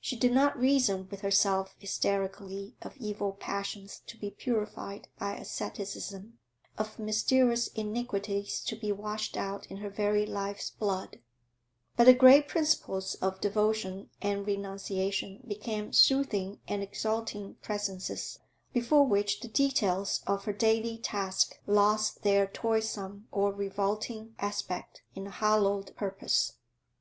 She 0.00 0.14
did 0.14 0.30
not 0.30 0.56
reason 0.56 1.08
with 1.10 1.22
herself 1.22 1.74
hysterically 1.80 2.76
of 2.80 2.96
evil 2.96 3.32
passions 3.32 4.02
to 4.06 4.16
be 4.16 4.30
purified 4.30 5.08
by 5.18 5.34
asceticism, 5.34 6.38
of 6.78 7.00
mysterious 7.00 7.66
iniquities 7.66 8.60
to 8.66 8.76
be 8.76 8.92
washed 8.92 9.36
out 9.36 9.66
in 9.66 9.78
her 9.78 9.90
very 9.90 10.26
life's 10.26 10.70
blood; 10.70 11.18
but 11.96 12.04
the 12.04 12.14
great 12.14 12.46
principles 12.46 13.16
of 13.16 13.40
devotion 13.40 14.10
and 14.22 14.46
renunciation 14.46 15.42
became 15.44 15.92
soothing 15.92 16.60
and 16.68 16.80
exalting 16.80 17.54
presences, 17.54 18.38
before 18.72 19.04
which 19.04 19.40
the 19.40 19.48
details 19.48 20.20
of 20.24 20.44
her 20.44 20.52
daily 20.52 20.98
task 20.98 21.58
lost 21.66 22.22
their 22.22 22.46
toilsome 22.46 23.26
or 23.32 23.52
revolting 23.52 24.36
aspect 24.38 25.02
in 25.16 25.26
a 25.26 25.30
hallowed 25.30 25.96
purpose. 25.96 26.58